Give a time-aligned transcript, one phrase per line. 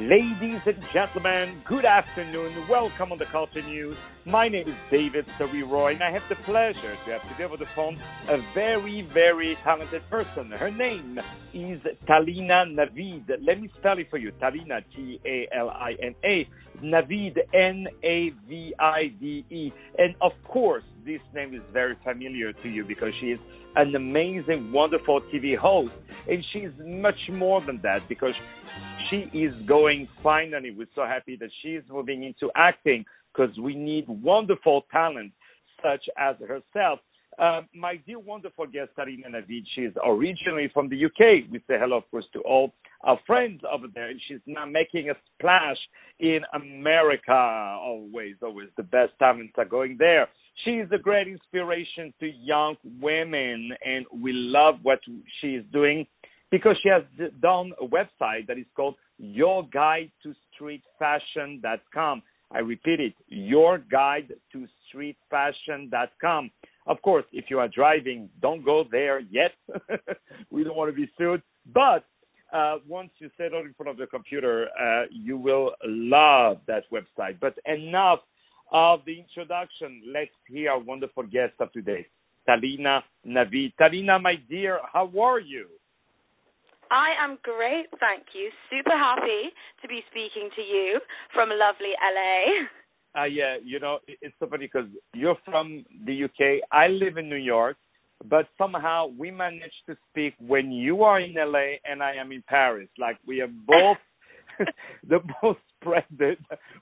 [0.00, 2.52] Ladies and gentlemen, good afternoon.
[2.68, 3.96] Welcome on the Culture News.
[4.24, 7.66] My name is David Roy, and I have the pleasure to have today over the
[7.66, 10.52] phone a very, very talented person.
[10.52, 11.20] Her name
[11.52, 13.38] is Talina Navide.
[13.42, 14.30] Let me spell it for you.
[14.40, 16.48] Talina, T-A-L-I-N-A.
[16.80, 18.42] Navide, N-A-V-I-D-E.
[19.98, 23.40] And of course, this name is very familiar to you because she is
[23.78, 25.94] an amazing, wonderful TV host.
[26.28, 28.34] And she's much more than that because
[29.08, 30.72] she is going finally.
[30.72, 35.32] We're so happy that she's moving into acting because we need wonderful talent
[35.80, 36.98] such as herself.
[37.38, 41.48] Uh, my dear, wonderful guest, Talina Navide, she's originally from the UK.
[41.48, 42.74] We say hello, of course, to all
[43.04, 45.76] our friends over there, and she's now making a splash
[46.18, 47.32] in America.
[47.32, 50.28] Always, always the best talents are going there.
[50.64, 54.98] She's a great inspiration to young women, and we love what
[55.40, 56.06] she is doing
[56.50, 57.02] because she has
[57.40, 62.22] done a website that is called Your Guide to Street Fashion.com.
[62.50, 66.50] I repeat it, Your Guide to Street Fashion.com.
[66.86, 69.52] Of course, if you are driving, don't go there yet.
[70.50, 71.42] we don't want to be sued.
[71.72, 72.04] But
[72.52, 77.38] uh, once you settle in front of the computer, uh, you will love that website.
[77.38, 78.20] But enough
[78.72, 80.02] of the introduction.
[80.12, 82.06] Let's hear our wonderful guest of today,
[82.48, 83.74] Talina Navide.
[83.80, 85.66] Talina, my dear, how are you?
[86.90, 88.50] I am great, thank you.
[88.70, 89.52] Super happy
[89.82, 91.00] to be speaking to you
[91.34, 92.66] from lovely LA.
[93.20, 96.62] Uh, yeah, you know, it's so funny because you're from the UK.
[96.72, 97.76] I live in New York,
[98.28, 102.42] but somehow we managed to speak when you are in LA and I am in
[102.46, 102.88] Paris.
[102.98, 103.98] Like we are both
[105.08, 106.04] the most spread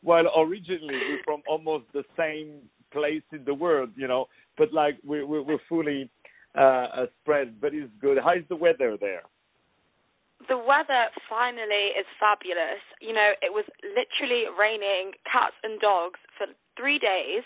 [0.02, 2.60] while originally we're from almost the same
[2.92, 6.10] place in the world, you know, but like we, we, we're fully
[6.54, 7.60] uh, spread.
[7.60, 8.18] But it's good.
[8.22, 9.22] How's the weather there?
[10.48, 12.82] the weather finally is fabulous.
[13.00, 16.46] You know, it was literally raining cats and dogs for
[16.76, 17.42] three days,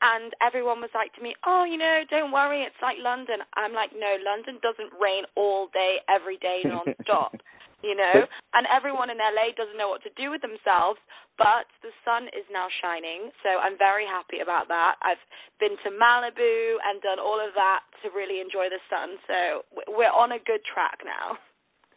[0.00, 3.72] and everyone was like to me, "Oh, you know, don't worry, it's like London." I'm
[3.72, 7.36] like, "No, London doesn't rain all day, every day, non-stop."
[7.82, 11.00] You know, and everyone in LA doesn't know what to do with themselves,
[11.40, 15.00] but the sun is now shining, so I'm very happy about that.
[15.00, 15.22] I've
[15.58, 20.12] been to Malibu and done all of that to really enjoy the sun, so we're
[20.12, 21.40] on a good track now.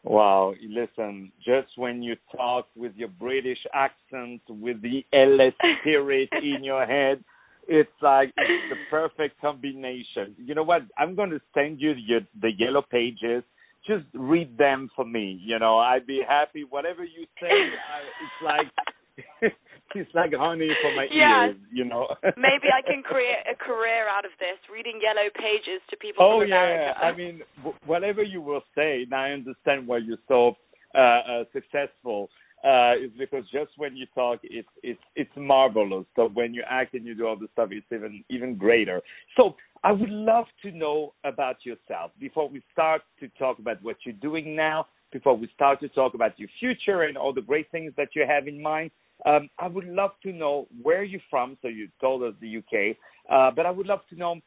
[0.03, 6.63] Wow, listen, just when you talk with your British accent, with the LA spirit in
[6.63, 7.23] your head,
[7.67, 10.35] it's like it's the perfect combination.
[10.37, 10.81] You know what?
[10.97, 13.43] I'm going to send you your, the yellow pages.
[13.85, 15.39] Just read them for me.
[15.43, 16.63] You know, I'd be happy.
[16.63, 18.71] Whatever you say, I, it's like
[19.95, 22.07] it's like honey for my ears, you know.
[22.37, 26.41] Maybe I can create a career out of this, reading yellow pages to people oh,
[26.41, 27.41] yeah, I mean,
[27.85, 30.55] whatever you will say, now I understand why you're so
[30.95, 32.29] uh, uh, successful.
[32.63, 36.05] Uh, is because just when you talk, it's it's it's marvelous.
[36.15, 39.01] So when you act and you do all the stuff, it's even even greater.
[39.35, 43.97] So I would love to know about yourself before we start to talk about what
[44.05, 44.87] you're doing now.
[45.11, 48.25] Before we start to talk about your future and all the great things that you
[48.27, 48.91] have in mind,
[49.25, 51.57] um, I would love to know where you're from.
[51.61, 52.95] So you told us the UK,
[53.29, 54.39] uh, but I would love to know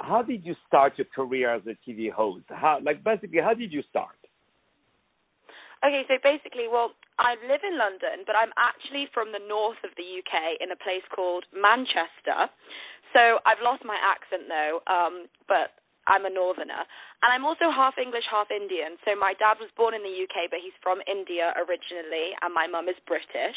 [0.00, 2.44] how did you start your career as a TV host?
[2.48, 4.16] How, like, basically, how did you start?
[5.84, 9.92] Okay, so basically, well, I live in London, but I'm actually from the north of
[10.00, 12.48] the UK in a place called Manchester.
[13.12, 15.76] So I've lost my accent though, um, but
[16.08, 16.88] I'm a northerner.
[17.20, 18.96] And I'm also half English, half Indian.
[19.04, 22.64] So my dad was born in the UK, but he's from India originally, and my
[22.68, 23.56] mum is British.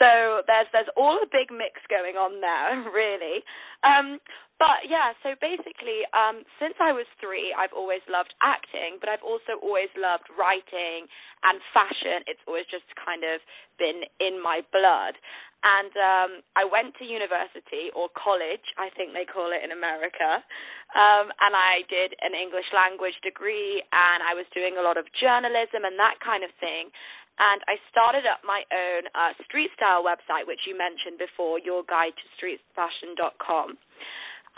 [0.00, 3.44] So there's there's all a big mix going on there, really.
[3.84, 4.20] Um,
[4.58, 9.22] but yeah, so basically, um, since I was three, I've always loved acting, but I've
[9.22, 11.06] also always loved writing
[11.46, 12.26] and fashion.
[12.26, 13.38] It's always just kind of
[13.78, 15.14] been in my blood.
[15.62, 20.38] And um, I went to university or college, I think they call it in America,
[20.94, 25.10] um, and I did an English language degree, and I was doing a lot of
[25.18, 26.94] journalism and that kind of thing
[27.38, 31.86] and I started up my own uh, street style website, which you mentioned before, your
[31.86, 33.78] guide to streetfashion.com.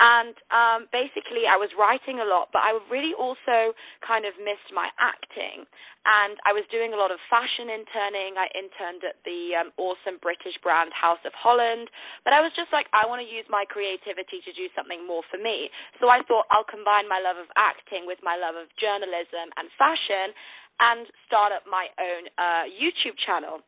[0.01, 4.73] And um, basically, I was writing a lot, but I really also kind of missed
[4.73, 5.69] my acting.
[6.09, 8.41] And I was doing a lot of fashion interning.
[8.41, 11.93] I interned at the um, awesome British brand House of Holland.
[12.25, 15.21] But I was just like, I want to use my creativity to do something more
[15.29, 15.69] for me.
[16.01, 19.69] So I thought I'll combine my love of acting with my love of journalism and
[19.77, 20.33] fashion
[20.81, 23.61] and start up my own uh, YouTube channel.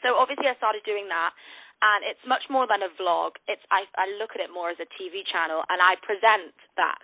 [0.00, 1.36] So obviously, I started doing that,
[1.82, 3.34] and it's much more than a vlog.
[3.50, 7.02] It's I, I look at it more as a TV channel, and I present that.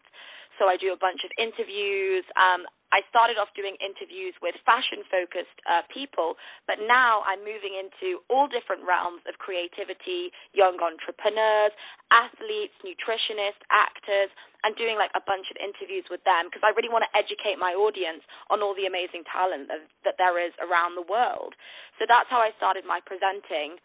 [0.58, 2.26] So I do a bunch of interviews.
[2.34, 6.34] Um, I started off doing interviews with fashion focused uh, people,
[6.66, 11.70] but now I'm moving into all different realms of creativity, young entrepreneurs,
[12.10, 14.32] athletes, nutritionists, actors,
[14.64, 17.60] and doing like a bunch of interviews with them because I really want to educate
[17.60, 21.54] my audience on all the amazing talent that, that there is around the world.
[22.00, 23.78] So that's how I started my presenting.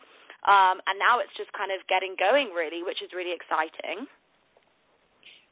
[0.44, 4.08] Um, and now it's just kind of getting going, really, which is really exciting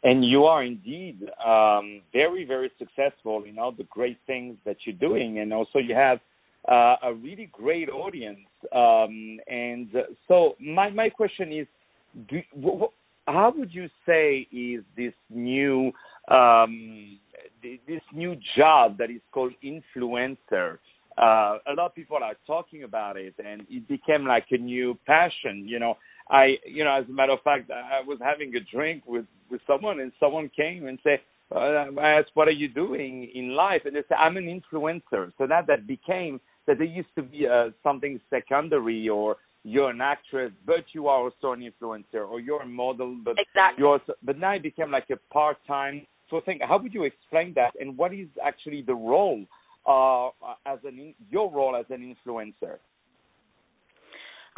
[0.03, 4.95] and you are indeed um, very, very successful in all the great things that you're
[4.95, 6.19] doing, and also you have
[6.67, 8.39] uh, a really great audience.
[8.73, 9.89] Um, and
[10.27, 11.67] so, my my question is,
[12.29, 12.41] do,
[13.27, 15.91] how would you say is this new
[16.27, 17.19] um,
[17.61, 20.77] this new job that is called influencer?
[21.17, 24.97] Uh, a lot of people are talking about it, and it became like a new
[25.05, 25.67] passion.
[25.67, 25.97] You know,
[26.29, 29.61] I, you know, as a matter of fact, I was having a drink with with
[29.67, 31.19] someone, and someone came and said,
[31.53, 35.31] uh, I asked, "What are you doing in life?" And they said, "I'm an influencer."
[35.37, 40.01] So that that became that there used to be uh, something secondary, or you're an
[40.01, 43.79] actress, but you are also an influencer, or you're a model, but exactly.
[43.79, 46.07] you're also, but now it became like a part-time.
[46.29, 49.45] So think, how would you explain that, and what is actually the role
[49.85, 50.29] uh,
[50.65, 52.77] as an your role as an influencer?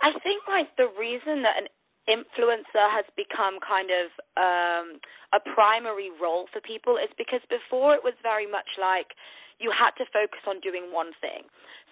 [0.02, 1.68] I think like the reason that an
[2.10, 5.00] influencer has become kind of um
[5.32, 9.16] a primary role for people is because before it was very much like
[9.60, 11.48] you had to focus on doing one thing.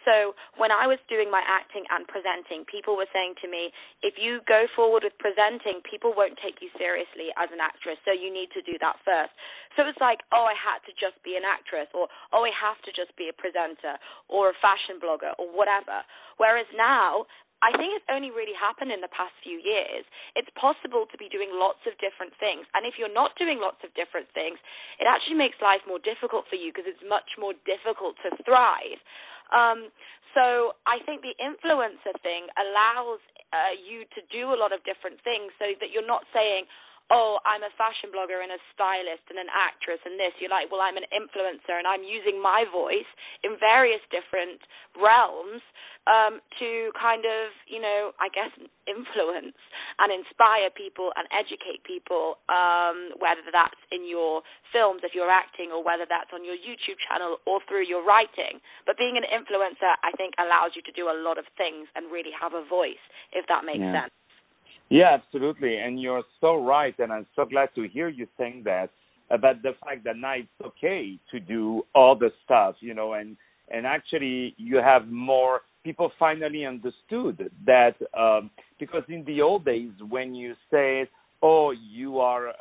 [0.06, 3.69] So when I was doing my acting and presenting, people were saying to me,
[4.01, 8.12] if you go forward with presenting, people won't take you seriously as an actress, so
[8.12, 9.33] you need to do that first.
[9.77, 12.81] So it's like, oh, I had to just be an actress, or oh, I have
[12.89, 16.01] to just be a presenter, or a fashion blogger, or whatever.
[16.42, 17.30] Whereas now,
[17.62, 20.01] I think it's only really happened in the past few years.
[20.33, 22.65] It's possible to be doing lots of different things.
[22.74, 24.57] And if you're not doing lots of different things,
[24.98, 28.98] it actually makes life more difficult for you because it's much more difficult to thrive.
[29.51, 29.92] Um,
[30.33, 33.19] so I think the influencer thing allows
[33.51, 36.65] uh, you to do a lot of different things so that you're not saying,
[37.12, 40.31] oh, I'm a fashion blogger and a stylist and an actress and this.
[40.40, 43.08] You're like, well, I'm an influencer and I'm using my voice
[43.44, 44.63] in various different
[44.96, 45.60] realms
[46.08, 48.50] um, to kind of, you know, I guess
[48.88, 49.60] influence
[50.00, 54.42] and inspire people and educate people, um, whether that's in your
[54.72, 58.63] films if you're acting or whether that's on your YouTube channel or through your writing.
[58.88, 62.08] But being an influencer, I think, allows you to do a lot of things and
[62.08, 63.04] really have a voice,
[63.36, 64.08] if that makes yeah.
[64.08, 64.16] sense.
[64.92, 65.78] Yeah, absolutely.
[65.80, 66.96] And you're so right.
[67.00, 68.92] And I'm so glad to hear you saying that
[69.32, 73.38] about the fact that now it's okay to do all the stuff, you know, and,
[73.74, 79.92] and actually you have more people finally understood that um, because in the old days
[80.10, 81.10] when you say,
[81.44, 82.54] oh, you are uh,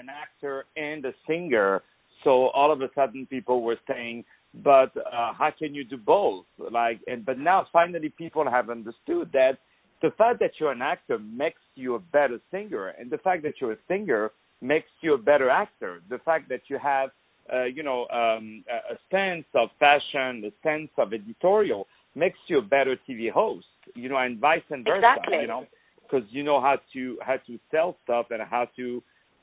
[0.00, 1.82] an actor and a singer,
[2.24, 4.24] so all of a sudden people were saying,
[4.64, 6.46] but uh, how can you do both?
[6.72, 9.58] Like, and but now finally people have understood that
[10.02, 13.54] the fact that you're an actor makes you a better singer, and the fact that
[13.60, 14.30] you're a singer
[14.60, 16.00] makes you a better actor.
[16.08, 17.10] The fact that you have,
[17.52, 22.62] uh, you know, um, a sense of fashion, a sense of editorial makes you a
[22.62, 23.66] better TV host.
[23.94, 24.96] You know, and vice versa.
[24.96, 25.38] Exactly.
[25.40, 25.66] You know,
[26.02, 29.02] because you know how to how to sell stuff and how to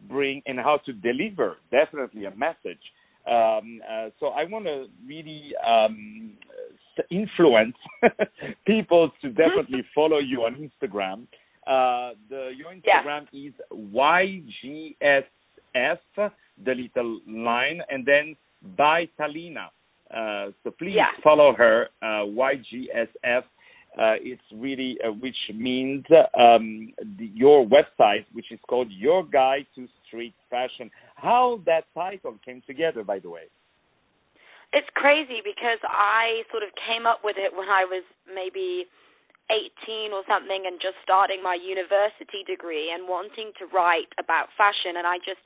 [0.09, 2.81] bring and how to deliver definitely a message.
[3.27, 6.33] Um, uh, so I want to really um,
[7.11, 7.75] influence
[8.67, 11.27] people to definitely follow you on Instagram.
[11.67, 13.49] Uh, the your Instagram yeah.
[13.49, 15.27] is YGSF,
[16.63, 18.35] the little line, and then
[18.77, 19.67] by Talina.
[20.11, 21.07] Uh, so please yeah.
[21.23, 23.43] follow her, uh, YGSF.
[23.97, 26.03] Uh, it's really, uh, which means
[26.37, 30.91] um, the, your website, which is called Your Guide to Street Fashion.
[31.15, 33.43] How that title came together, by the way.
[34.75, 38.83] It's crazy because I sort of came up with it when I was maybe
[39.47, 44.99] 18 or something and just starting my university degree and wanting to write about fashion.
[44.99, 45.39] And I just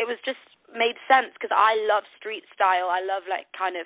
[0.00, 0.40] it was just
[0.72, 2.88] made sense because I love street style.
[2.88, 3.84] I love like kind of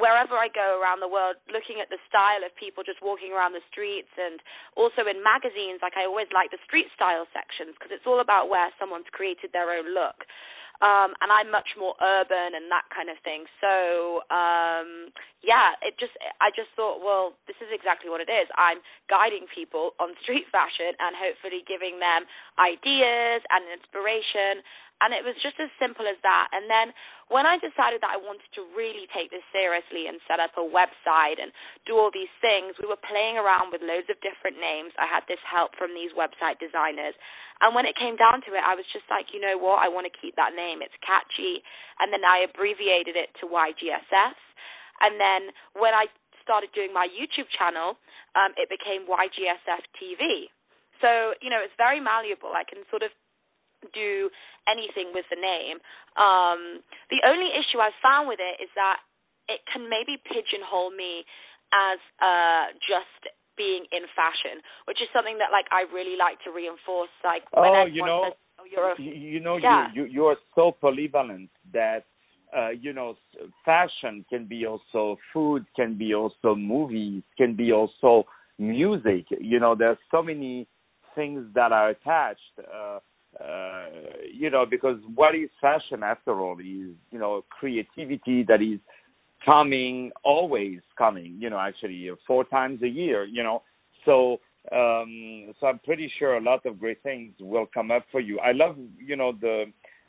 [0.00, 3.52] wherever I go around the world looking at the style of people just walking around
[3.52, 4.08] the streets.
[4.16, 4.40] And
[4.72, 8.48] also in magazines like I always like the street style sections because it's all about
[8.48, 10.24] where someone's created their own look
[10.82, 13.46] um and I'm much more urban and that kind of thing.
[13.62, 15.12] So um
[15.44, 18.48] yeah, it just I just thought, well, this is exactly what it is.
[18.56, 22.26] I'm guiding people on street fashion and hopefully giving them
[22.58, 24.64] ideas and inspiration
[25.04, 26.48] And it was just as simple as that.
[26.56, 26.96] And then
[27.28, 30.64] when I decided that I wanted to really take this seriously and set up a
[30.64, 31.52] website and
[31.84, 34.96] do all these things, we were playing around with loads of different names.
[34.96, 37.12] I had this help from these website designers.
[37.60, 39.84] And when it came down to it, I was just like, you know what?
[39.84, 40.80] I want to keep that name.
[40.80, 41.60] It's catchy.
[42.00, 44.36] And then I abbreviated it to YGSF.
[45.04, 46.08] And then when I
[46.40, 48.00] started doing my YouTube channel,
[48.32, 50.48] um, it became YGSF TV.
[51.04, 52.56] So, you know, it's very malleable.
[52.56, 53.12] I can sort of
[53.92, 54.30] do
[54.64, 55.82] anything with the name.
[56.16, 59.02] Um, the only issue I've found with it is that
[59.48, 61.26] it can maybe pigeonhole me
[61.74, 66.50] as uh, just being in fashion, which is something that like I really like to
[66.50, 67.12] reinforce.
[67.22, 69.88] Like when oh, you know, says, oh, you're a, you know, yeah.
[69.94, 72.06] you, you you are so polyvalent that
[72.56, 73.16] uh, you know,
[73.64, 78.24] fashion can be also food, can be also movies, can be also
[78.58, 79.26] music.
[79.40, 80.68] You know, there's so many
[81.14, 82.40] things that are attached.
[82.58, 83.00] Uh,
[83.40, 83.86] uh,
[84.32, 88.78] you know, because what is fashion after all is, you know, creativity that is
[89.44, 93.62] coming, always coming, you know, actually four times a year, you know.
[94.04, 94.40] So,
[94.72, 98.38] um, so I'm pretty sure a lot of great things will come up for you.
[98.38, 99.64] I love, you know, the,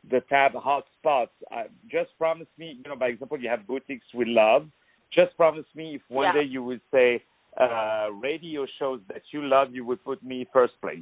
[0.09, 1.29] the tab hotspots.
[1.51, 4.67] Uh, just promise me, you know, by example, you have boutiques we love.
[5.13, 6.41] Just promise me if one yeah.
[6.41, 7.23] day you would say
[7.59, 10.99] uh, radio shows that you love, you would put me first place.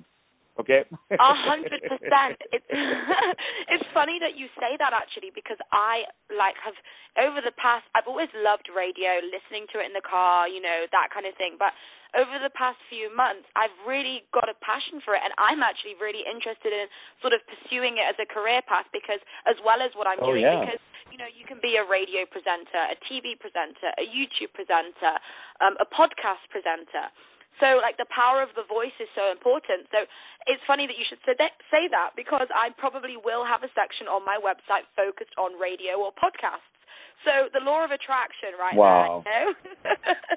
[0.54, 0.86] Okay.
[1.10, 2.38] A hundred percent.
[2.54, 2.70] It's
[3.74, 6.78] it's funny that you say that actually because I like have
[7.18, 10.86] over the past I've always loved radio, listening to it in the car, you know
[10.94, 11.58] that kind of thing.
[11.58, 11.74] But
[12.14, 15.98] over the past few months, I've really got a passion for it, and I'm actually
[15.98, 16.86] really interested in
[17.18, 20.38] sort of pursuing it as a career path because, as well as what I'm oh,
[20.38, 20.62] doing, yeah.
[20.62, 25.18] because you know you can be a radio presenter, a TV presenter, a YouTube presenter,
[25.66, 27.10] um, a podcast presenter.
[27.62, 29.86] So, like, the power of the voice is so important.
[29.94, 30.06] So,
[30.50, 34.26] it's funny that you should say that, because I probably will have a section on
[34.26, 36.68] my website focused on radio or podcasts.
[37.24, 39.24] So the law of attraction, right wow.
[39.24, 39.48] there.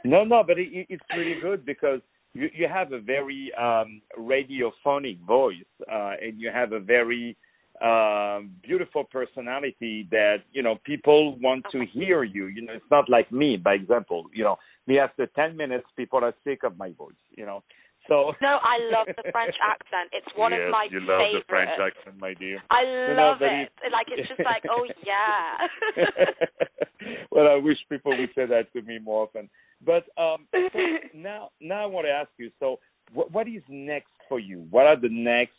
[0.04, 2.00] You no, no, but it, it's really good because
[2.32, 5.56] you, you have a very um, radiophonic voice
[5.90, 7.36] uh, and you have a very
[7.82, 12.46] uh, beautiful personality that you know people want to hear you.
[12.46, 14.26] You know, it's not like me, by example.
[14.32, 14.56] You know,
[14.86, 17.14] me after ten minutes, people are sick of my voice.
[17.36, 17.62] You know,
[18.08, 20.10] so no, I love the French accent.
[20.12, 21.46] It's one yes, of my you love favorites.
[21.46, 22.62] the French accent, my dear.
[22.70, 22.82] I
[23.14, 23.70] love know, it.
[23.84, 23.92] it.
[23.92, 25.66] Like it's just like, oh yeah.
[27.30, 29.48] well, I wish people would say that to me more often.
[29.84, 30.58] But um, so
[31.14, 32.50] now, now I want to ask you.
[32.60, 32.78] So,
[33.12, 34.66] what, what is next for you?
[34.70, 35.54] What are the next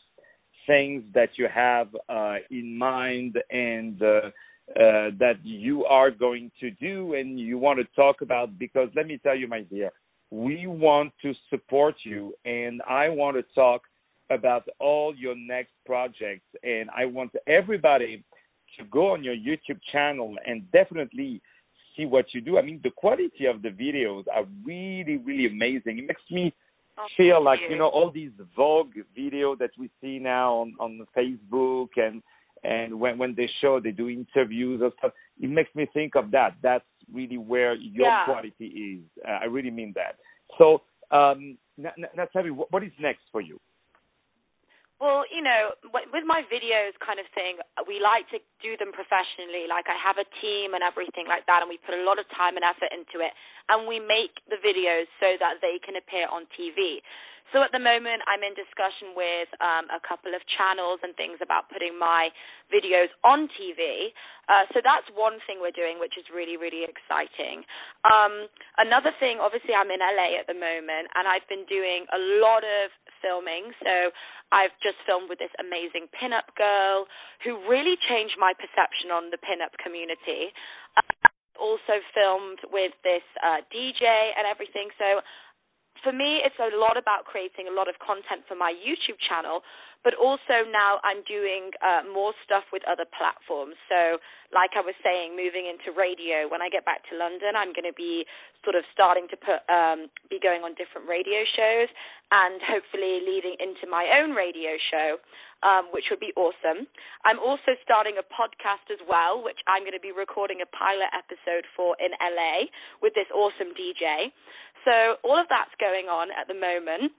[0.67, 4.05] things that you have uh, in mind and uh,
[4.75, 8.59] uh, that you are going to do and you want to talk about?
[8.59, 9.91] Because let me tell you, my dear,
[10.29, 13.81] we want to support you, and I want to talk
[14.29, 18.23] about all your next projects, and I want everybody
[18.77, 21.41] to go on your YouTube channel and definitely
[21.95, 22.57] see what you do.
[22.57, 25.99] I mean, the quality of the videos are really, really amazing.
[25.99, 26.53] It makes me
[27.15, 27.77] feel like you.
[27.77, 32.21] know all these Vogue video that we see now on on Facebook and
[32.63, 35.11] and when when they show they do interviews or stuff.
[35.39, 36.55] It makes me think of that.
[36.61, 38.25] That's really where your Yeah.
[38.25, 39.23] quality is.
[39.27, 40.17] Uh, I really mean that.
[40.57, 43.59] So, um, now, now tell me what, what is next for you?
[44.97, 49.69] Well, you know, with my videos kind of thing, we like to do them professionally.
[49.69, 52.25] Like I have a team and everything like that, and we put a lot of
[52.33, 53.29] time and effort into it,
[53.69, 57.05] and we make the videos so that they can appear on TV.
[57.55, 61.39] So at the moment, I'm in discussion with um, a couple of channels and things
[61.39, 62.27] about putting my
[62.67, 64.11] videos on TV.
[64.51, 67.63] Uh, so that's one thing we're doing, which is really, really exciting.
[68.03, 72.19] Um, another thing, obviously, I'm in LA at the moment, and I've been doing a
[72.43, 72.91] lot of
[73.23, 73.71] filming.
[73.79, 74.11] So
[74.51, 77.07] I've just filmed with this amazing pinup girl
[77.47, 80.51] who really changed my perception on the pinup community.
[80.99, 84.93] Uh, also filmed with this uh, DJ and everything.
[85.01, 85.25] So
[86.07, 89.59] for me, it's a lot about creating a lot of content for my YouTube channel,
[90.07, 93.75] but also now I'm doing uh, more stuff with other platforms.
[93.91, 94.23] So,
[94.55, 96.47] like I was saying, moving into radio.
[96.47, 98.23] When I get back to London, I'm going to be
[98.63, 101.91] sort of starting to put um, be going on different radio shows,
[102.31, 105.19] and hopefully leading into my own radio show.
[105.65, 106.85] Um, which would be awesome.
[107.25, 111.09] I'm also starting a podcast as well, which I'm going to be recording a pilot
[111.17, 112.69] episode for in LA
[113.01, 114.29] with this awesome DJ.
[114.85, 117.13] So all of that's going on at the moment,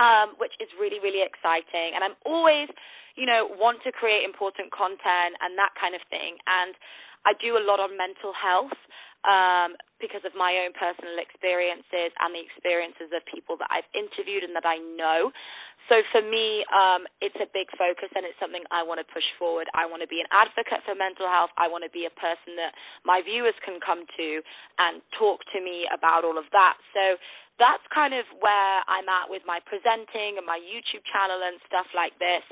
[0.00, 1.94] um, which is really, really exciting.
[1.94, 2.68] And I'm always,
[3.16, 6.40] you know, want to create important content and that kind of thing.
[6.48, 6.72] And
[7.24, 8.74] I do a lot on mental health.
[9.22, 14.42] Um, because of my own personal experiences and the experiences of people that I've interviewed
[14.42, 15.30] and that I know.
[15.90, 19.26] So for me, um, it's a big focus and it's something I want to push
[19.38, 19.70] forward.
[19.74, 21.54] I want to be an advocate for mental health.
[21.54, 22.74] I want to be a person that
[23.06, 24.28] my viewers can come to
[24.78, 26.78] and talk to me about all of that.
[26.94, 27.18] So
[27.62, 31.86] that's kind of where I'm at with my presenting and my YouTube channel and stuff
[31.94, 32.42] like this.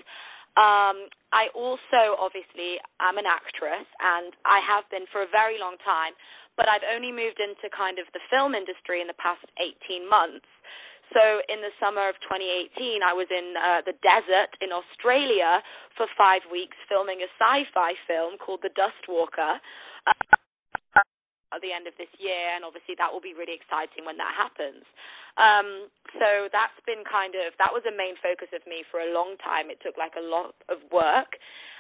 [0.59, 5.79] Um, I also obviously am an actress and I have been for a very long
[5.87, 6.19] time
[6.61, 10.45] but I've only moved into kind of the film industry in the past 18 months.
[11.09, 15.65] So in the summer of 2018, I was in uh, the desert in Australia
[15.97, 19.57] for five weeks filming a sci-fi film called The Dust Walker.
[20.05, 20.37] Uh,
[21.51, 24.31] at the end of this year, and obviously that will be really exciting when that
[24.39, 24.87] happens.
[25.35, 29.11] Um, so that's been kind of that was a main focus of me for a
[29.11, 29.67] long time.
[29.67, 31.35] It took like a lot of work,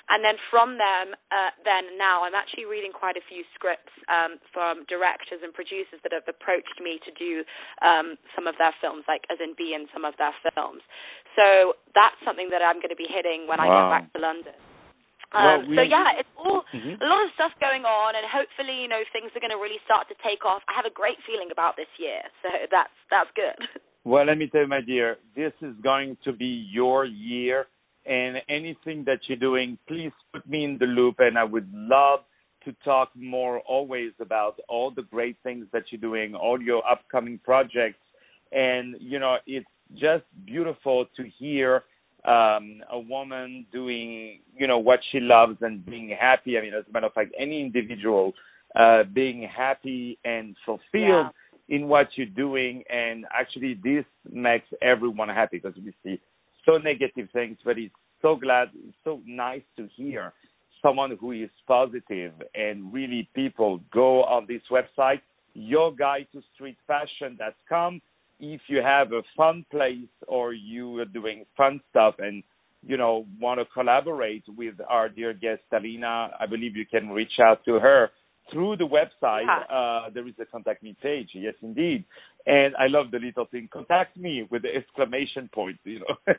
[0.08, 4.40] and then from them, uh, then now I'm actually reading quite a few scripts um,
[4.54, 7.44] from directors and producers that have approached me to do
[7.84, 10.80] um, some of their films, like as in be in some of their films.
[11.36, 13.68] So that's something that I'm going to be hitting when wow.
[13.68, 14.56] I get back to London.
[15.30, 16.98] Um, well, we, so yeah, it's all mm-hmm.
[16.98, 19.78] a lot of stuff going on, and hopefully, you know, things are going to really
[19.86, 20.66] start to take off.
[20.66, 23.58] I have a great feeling about this year, so that's that's good.
[24.02, 27.66] Well, let me tell you, my dear, this is going to be your year
[28.06, 31.16] and anything that you're doing, please put me in the loop.
[31.18, 32.20] And I would love
[32.64, 37.38] to talk more always about all the great things that you're doing, all your upcoming
[37.42, 38.00] projects.
[38.52, 41.84] And, you know, it's just beautiful to hear
[42.26, 46.58] um, a woman doing, you know, what she loves and being happy.
[46.58, 48.32] I mean, as a matter of fact, any individual
[48.74, 51.30] uh, being happy and fulfilled yeah.
[51.68, 52.82] in what you're doing.
[52.90, 56.20] And actually, this makes everyone happy because we see
[56.64, 60.32] so negative things, but it's so glad, it's so nice to hear
[60.82, 65.20] someone who is positive and really people go on this website,
[65.54, 68.00] your guide to street fashion.com.
[68.38, 72.42] If you have a fun place or you are doing fun stuff and
[72.82, 77.38] you know want to collaborate with our dear guest Talina, I believe you can reach
[77.42, 78.10] out to her
[78.50, 79.44] through the website.
[79.44, 79.76] Yeah.
[79.76, 81.28] Uh, there is a contact me page.
[81.34, 82.04] Yes, indeed.
[82.46, 83.68] And I love the little thing.
[83.72, 85.78] Contact me with the exclamation point.
[85.84, 86.34] You know, uh,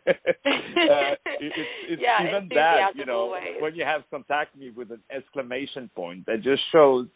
[1.40, 1.54] it,
[1.90, 2.96] it's yeah, even that.
[2.96, 3.58] You know, ways.
[3.60, 7.08] when you have contact me with an exclamation point, that just shows,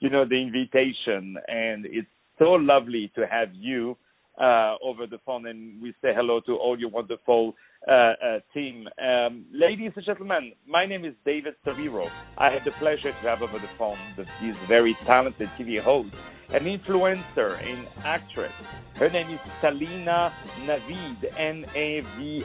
[0.00, 2.08] you know, the invitation, and it's
[2.38, 3.96] so lovely to have you
[4.40, 7.54] uh, over the phone, and we say hello to all your wonderful
[7.86, 8.88] uh, uh, team.
[9.02, 12.10] Um, ladies and gentlemen, my name is David Serero.
[12.38, 14.26] I have the pleasure to have over the phone this
[14.66, 16.14] very talented TV host,
[16.52, 18.52] an influencer and actress.
[18.96, 20.30] Her name is Talina
[20.66, 22.38] Navide, N-A-V-I-D-E.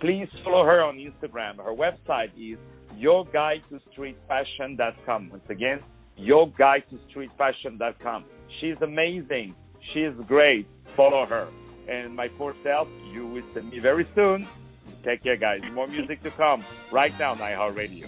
[0.00, 1.56] Please follow her on Instagram.
[1.56, 2.58] Her website is
[2.98, 5.30] yourguidetostreetfashion.com.
[5.30, 5.80] Once again,
[6.18, 8.24] yourguidetostreetfashion.com.
[8.60, 9.54] She's amazing.
[9.92, 10.66] She's great.
[10.96, 11.48] Follow her.
[11.88, 14.46] And my poor self, you will see me very soon.
[15.02, 15.62] Take care, guys.
[15.72, 17.76] More music to come right now, iHeartRadio.
[17.76, 18.06] Radio.